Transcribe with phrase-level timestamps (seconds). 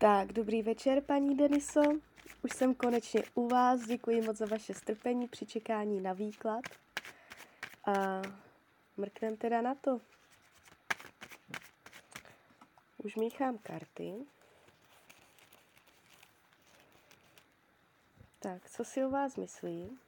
[0.00, 1.82] Tak, dobrý večer, paní Deniso.
[2.42, 3.80] Už jsem konečně u vás.
[3.80, 6.64] Děkuji moc za vaše strpení při čekání na výklad.
[7.84, 8.22] A
[8.96, 10.00] mrknem teda na to.
[13.04, 14.14] Už míchám karty.
[18.38, 19.98] Tak, co si o vás myslí?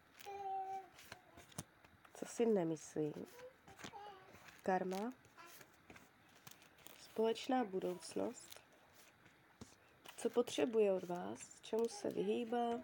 [2.15, 3.13] Co si nemyslí?
[4.63, 5.13] Karma.
[7.01, 8.50] Společná budoucnost.
[10.21, 11.61] Co potřebuje od vás?
[11.63, 12.81] Čemu se vyhýbá?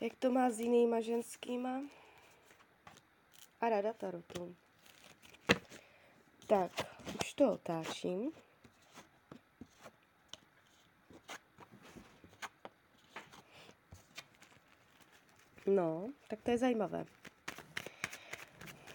[0.00, 1.82] Jak to má s jinýma ženskýma?
[3.60, 4.56] A rada tarotu.
[6.46, 6.72] Tak,
[7.20, 8.32] už to otáčím.
[15.66, 17.04] No, tak to je zajímavé.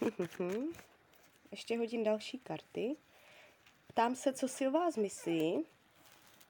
[1.50, 2.96] Ještě hodím další karty.
[3.86, 5.77] Ptám se, co si o vás myslí.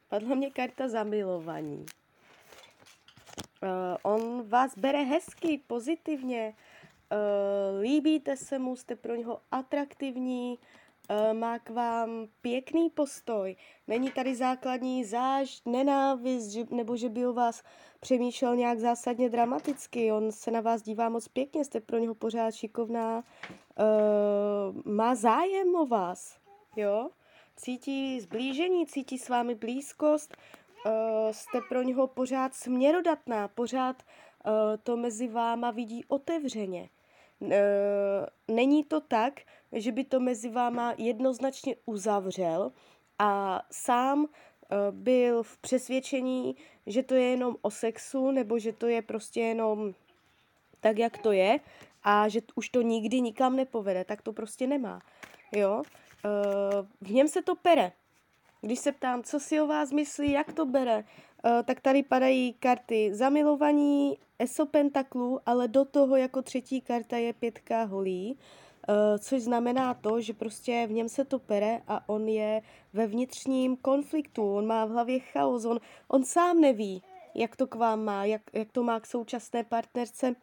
[0.08, 1.86] Padla mě karta zamilovaní.
[3.62, 3.68] Uh,
[4.02, 6.54] on vás bere hezky, pozitivně.
[7.12, 10.58] Uh, líbíte se mu, jste pro něho atraktivní,
[11.10, 13.56] uh, má k vám pěkný postoj.
[13.86, 17.62] Není tady základní záž, nenávist, že, nebo že by o vás
[18.00, 20.12] přemýšlel nějak zásadně dramaticky.
[20.12, 23.24] On se na vás dívá moc pěkně, jste pro něho pořád šikovná.
[23.78, 26.38] Uh, má zájem o vás,
[26.76, 27.10] jo?
[27.60, 30.36] Cítí zblížení, cítí s vámi blízkost,
[30.86, 30.92] uh,
[31.32, 36.88] jste pro něho pořád směrodatná, pořád uh, to mezi váma vidí otevřeně.
[37.40, 37.50] Uh,
[38.48, 39.40] není to tak,
[39.72, 42.72] že by to mezi váma jednoznačně uzavřel
[43.18, 44.26] a sám
[44.90, 46.56] byl v přesvědčení,
[46.86, 49.94] že to je jenom o sexu, nebo že to je prostě jenom
[50.80, 51.60] tak, jak to je
[52.02, 55.02] a že už to nikdy nikam nepovede, tak to prostě nemá.
[55.52, 55.82] Jo?
[57.00, 57.92] V něm se to pere.
[58.60, 61.04] Když se ptám, co si o vás myslí, jak to bere,
[61.64, 67.84] tak tady padají karty zamilovaní, eso pentaklů, ale do toho jako třetí karta je pětka
[67.84, 68.38] holí.
[68.90, 72.62] Eh, což znamená to, že prostě v něm se to pere a on je
[72.92, 77.02] ve vnitřním konfliktu, on má v hlavě chaos, on, on sám neví,
[77.34, 80.34] jak to k vám má, jak, jak to má k současné partnerce.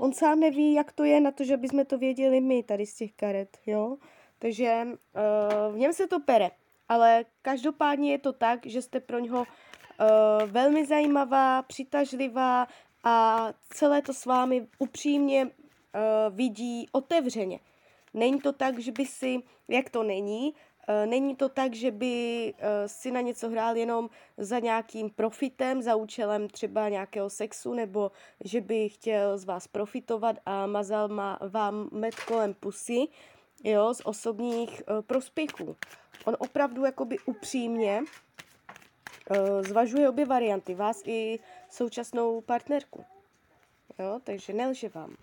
[0.00, 2.94] On sám neví, jak to je na to, že bychom to věděli my tady z
[2.94, 3.96] těch karet, jo.
[4.42, 6.50] Takže uh, v něm se to pere,
[6.88, 12.66] ale každopádně je to tak, že jste pro něho uh, velmi zajímavá, přitažlivá
[13.04, 15.50] a celé to s vámi upřímně uh,
[16.36, 17.60] vidí otevřeně.
[18.14, 19.38] Není to tak, že by si,
[19.68, 20.54] jak to není,
[21.06, 22.54] Není to tak, že by
[22.86, 28.10] si na něco hrál jenom za nějakým profitem, za účelem třeba nějakého sexu, nebo
[28.44, 33.08] že by chtěl z vás profitovat a mazal ma, vám med kolem pusy,
[33.64, 35.76] jo, z osobních uh, prospěchů.
[36.24, 38.02] On opravdu jakoby upřímně
[39.30, 41.38] uh, zvažuje obě varianty, vás i
[41.70, 43.04] současnou partnerku.
[43.98, 45.16] Jo, takže nelže vám.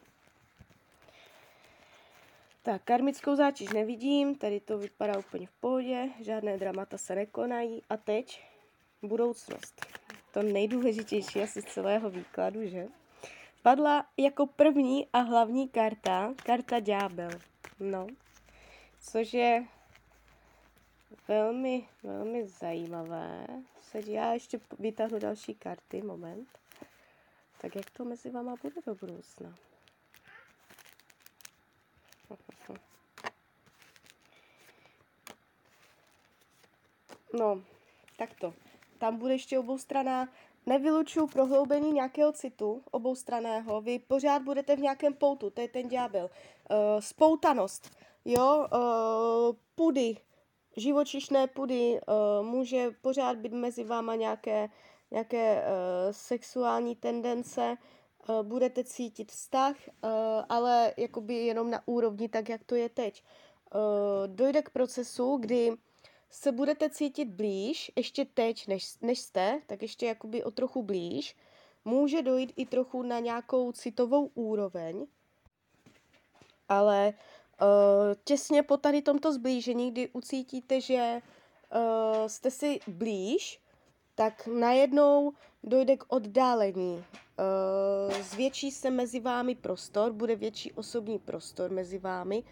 [2.64, 7.82] Tak, karmickou zátěž nevidím, tady to vypadá úplně v pohodě, žádné dramata se nekonají.
[7.90, 8.44] A teď
[9.02, 9.86] budoucnost.
[10.34, 12.88] To nejdůležitější asi z celého výkladu, že?
[13.64, 17.30] Padla jako první a hlavní karta, karta ďábel.
[17.80, 18.08] No,
[19.00, 19.66] což je
[21.28, 23.48] velmi, velmi zajímavé.
[23.82, 26.60] Sedí, já ještě vytáhnu další karty, moment.
[27.62, 29.56] Tak jak to mezi váma bude do budoucna?
[37.34, 37.62] No,
[38.18, 38.54] takto.
[38.98, 40.30] Tam bude ještě oboustranná.
[40.66, 43.82] Nevylučuju prohloubení nějakého citu oboustraného.
[43.82, 46.30] Vy pořád budete v nějakém poutu, to je ten ďábel.
[46.70, 47.98] Uh, spoutanost,
[48.30, 50.18] jo, uh, pudy,
[50.78, 54.70] živočišné pudy, uh, může pořád být mezi váma nějaké,
[55.12, 57.78] nějaké uh, sexuální tendence,
[58.30, 60.10] uh, budete cítit vztah, uh,
[60.50, 63.24] ale jakoby jenom na úrovni tak, jak to je teď.
[63.76, 63.82] Uh,
[64.28, 65.72] dojde k procesu, kdy
[66.30, 71.36] se budete cítit blíž, ještě teď, než, než jste, tak ještě jakoby o trochu blíž.
[71.86, 75.06] Může dojít i trochu na nějakou citovou úroveň,
[76.70, 77.14] ale
[78.24, 83.62] těsně po tady tomto zblížení, kdy ucítíte, že uh, jste si blíž,
[84.16, 85.34] tak najednou
[85.64, 86.94] dojde k oddálení.
[86.96, 92.44] Uh, zvětší se mezi vámi prostor, bude větší osobní prostor mezi vámi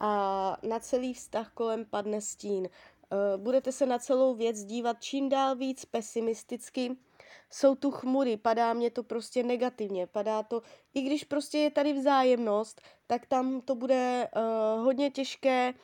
[0.00, 2.68] a na celý vztah kolem padne stín.
[3.12, 6.96] Eh, budete se na celou věc dívat čím dál víc pesimisticky.
[7.50, 10.62] Jsou tu chmury, padá mě to prostě negativně, padá to,
[10.94, 15.74] i když prostě je tady vzájemnost, tak tam to bude uh, hodně těžké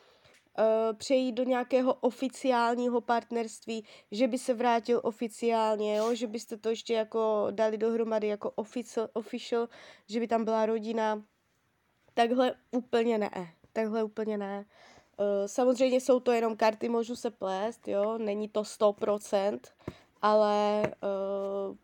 [0.93, 6.15] přejít do nějakého oficiálního partnerství, že by se vrátil oficiálně, jo?
[6.15, 9.69] že byste to ještě jako dali dohromady jako official, official,
[10.07, 11.23] že by tam byla rodina.
[12.13, 13.53] Takhle úplně ne.
[13.73, 14.65] Takhle úplně ne.
[15.19, 19.59] Uh, samozřejmě jsou to jenom karty, můžu se plést, jo, není to 100%,
[20.21, 21.77] ale uh,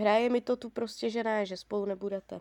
[0.00, 2.40] hraje mi to tu prostě, že ne, že spolu nebudete.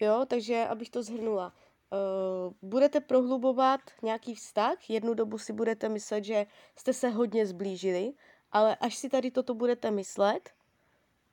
[0.00, 1.52] Jo, takže abych to zhrnula.
[1.92, 8.12] Uh, budete prohlubovat nějaký vztah, jednu dobu si budete myslet, že jste se hodně zblížili,
[8.52, 10.50] ale až si tady toto budete myslet,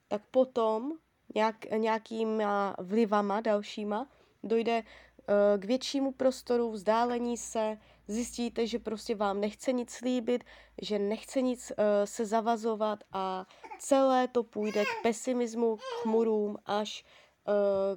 [0.08, 0.92] tak potom
[1.36, 4.10] nějak, nějakýma vlivama dalšíma
[4.44, 7.78] dojde uh, k většímu prostoru, vzdálení se,
[8.08, 10.44] zjistíte, že prostě vám nechce nic slíbit,
[10.82, 13.46] že nechce nic uh, se zavazovat a
[13.80, 17.06] celé to půjde k pesimismu, k chmurům, až
[17.48, 17.54] uh,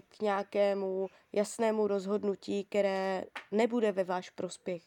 [0.08, 4.82] k nějakému jasnému rozhodnutí, které nebude ve váš prospěch.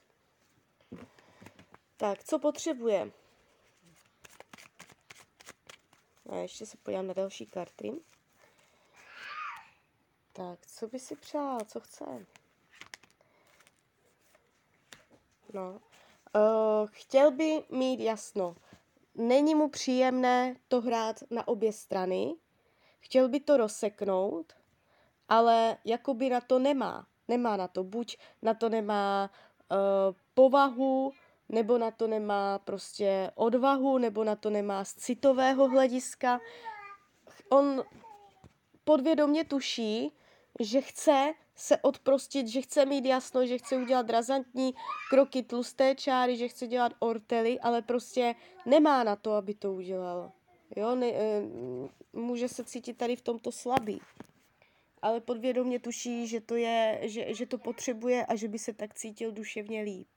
[1.98, 3.12] Tak, co potřebuje?
[6.30, 7.92] A ještě se podívám na další karty.
[10.33, 12.25] Tak, co by si přál, co chce?
[15.53, 15.79] No.
[16.35, 18.55] Uh, chtěl by mít jasno.
[19.15, 22.35] Není mu příjemné to hrát na obě strany.
[22.99, 24.53] Chtěl by to rozseknout,
[25.29, 27.07] ale jakoby na to nemá.
[27.27, 27.83] Nemá na to.
[27.83, 29.29] Buď na to nemá
[29.71, 29.77] uh,
[30.33, 31.11] povahu,
[31.49, 36.39] nebo na to nemá prostě odvahu, nebo na to nemá z citového hlediska.
[37.49, 37.83] On
[38.83, 40.11] podvědomě tuší,
[40.59, 44.73] že chce se odprostit, že chce mít jasno, že chce udělat razantní
[45.09, 48.35] kroky tlusté čáry, že chce dělat ortely, ale prostě
[48.65, 50.31] nemá na to, aby to udělal.
[50.75, 51.41] Jo, ne, e,
[52.13, 54.01] může se cítit tady v tomto slabý.
[55.01, 58.94] Ale podvědomě tuší, že to, je, že, že to potřebuje a že by se tak
[58.94, 60.07] cítil duševně líp.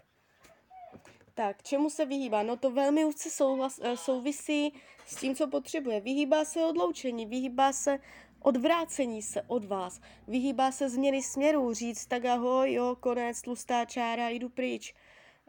[1.34, 2.42] Tak, čemu se vyhýbá?
[2.42, 4.74] No to velmi úzce souhlas, e, souvisí
[5.06, 6.00] s tím, co potřebuje.
[6.00, 7.98] Vyhýbá se odloučení, vyhýbá se
[8.44, 14.28] odvrácení se od vás, vyhýbá se změny směru, říct tak ahoj, jo, konec, tlustá čára,
[14.28, 14.94] jdu pryč.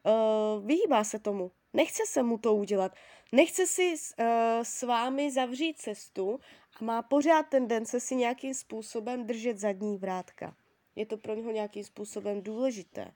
[0.05, 2.91] Uh, vyhýbá se tomu, nechce se mu to udělat,
[3.31, 4.25] nechce si uh,
[4.63, 6.39] s vámi zavřít cestu
[6.81, 10.55] a má pořád tendence si nějakým způsobem držet zadní vrátka.
[10.95, 13.13] Je to pro něho nějakým způsobem důležité.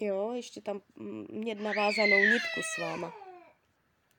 [0.00, 0.80] Jo, ještě tam
[1.32, 3.14] mít navázanou nitku s váma.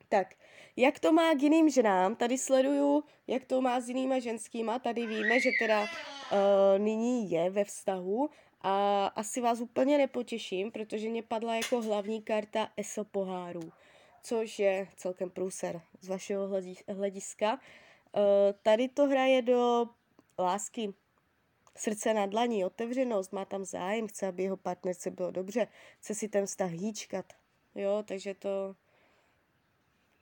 [0.09, 0.27] Tak,
[0.75, 2.15] jak to má k jiným ženám?
[2.15, 4.79] Tady sleduju, jak to má s jinýma ženskýma.
[4.79, 5.87] Tady víme, že teda uh,
[6.77, 8.29] nyní je ve vztahu
[8.61, 13.71] a asi vás úplně nepotěším, protože mě padla jako hlavní karta ESO pohárů,
[14.23, 16.49] což je celkem průser z vašeho
[16.87, 17.53] hlediska.
[17.53, 18.21] Uh,
[18.63, 19.85] tady to hraje do
[20.39, 20.93] lásky,
[21.75, 25.67] srdce na dlaní, otevřenost, má tam zájem, chce, aby jeho partnerce bylo dobře,
[25.99, 27.25] chce si ten vztah hýčkat,
[27.75, 28.75] jo, takže to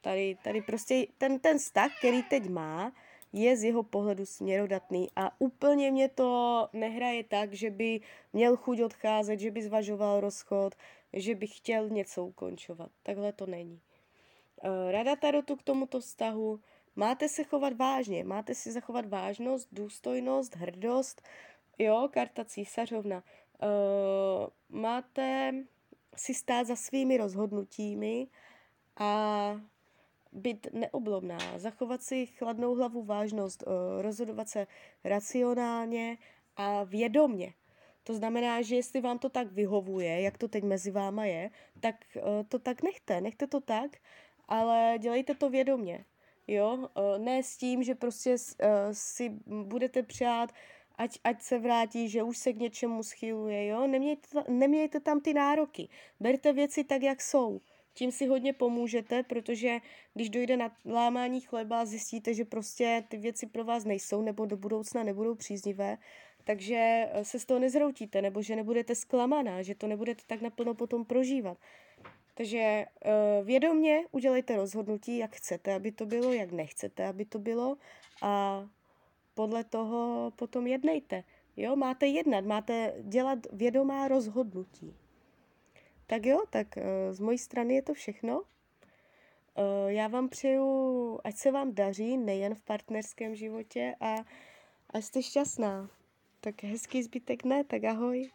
[0.01, 2.91] Tady, tady prostě ten, ten vztah, který teď má,
[3.33, 8.01] je z jeho pohledu směrodatný a úplně mě to nehraje tak, že by
[8.33, 10.75] měl chuť odcházet, že by zvažoval rozchod,
[11.13, 12.91] že by chtěl něco ukončovat.
[13.03, 13.81] Takhle to není.
[14.63, 16.59] Eh, rada Tarotu k tomuto vztahu.
[16.95, 21.21] Máte se chovat vážně, máte si zachovat vážnost, důstojnost, hrdost.
[21.77, 23.23] Jo, karta císařovna.
[23.61, 25.53] Uh, máte
[26.15, 28.27] si stát za svými rozhodnutími
[28.97, 29.61] a
[30.31, 34.67] být neoblomná, zachovat si chladnou hlavu, vážnost, eh, rozhodovat se
[35.03, 36.17] racionálně
[36.55, 37.53] a vědomně.
[38.03, 41.95] To znamená, že jestli vám to tak vyhovuje, jak to teď mezi váma je, tak
[42.15, 43.97] eh, to tak nechte, nechte to tak,
[44.47, 46.05] ale dělejte to vědomně.
[46.47, 48.35] Jo, eh, ne s tím, že prostě
[48.91, 50.51] si budete přát,
[50.95, 55.33] ať, ať se vrátí, že už se k něčemu schyluje, jo, nemějte, nemějte tam ty
[55.33, 57.61] nároky, berte věci tak, jak jsou
[57.99, 59.79] tím si hodně pomůžete, protože
[60.13, 64.57] když dojde na lámání chleba, zjistíte, že prostě ty věci pro vás nejsou nebo do
[64.57, 65.97] budoucna nebudou příznivé,
[66.43, 66.75] takže
[67.11, 71.05] eh, se z toho nezroutíte, nebo že nebudete zklamaná, že to nebudete tak naplno potom
[71.05, 71.57] prožívat.
[72.35, 77.77] Takže uh, vědomně udělejte rozhodnutí, jak chcete, aby to bylo, jak nechcete, aby to bylo
[78.21, 78.63] a
[79.33, 81.23] podle toho potom jednejte.
[81.57, 84.95] Jo, máte jednat, máte dělat vědomá rozhodnutí.
[86.09, 88.41] Tak jo, tak eh, z mojí strany je to všechno.
[89.57, 94.15] Eh, já vám přeju, ať se vám daří, nejen v partnerském životě a,
[94.89, 95.89] a jste šťastná.
[96.41, 98.31] Tak hezký zbytek ne, tak ahoj.